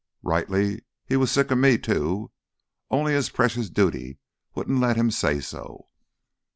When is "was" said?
1.15-1.29